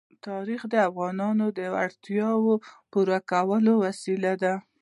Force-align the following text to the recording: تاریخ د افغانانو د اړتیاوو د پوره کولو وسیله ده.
تاریخ 0.27 0.61
د 0.73 0.75
افغانانو 0.89 1.45
د 1.57 1.59
اړتیاوو 1.83 2.53
د 2.59 2.61
پوره 2.91 3.19
کولو 3.31 3.71
وسیله 3.85 4.31
ده. 4.43 4.53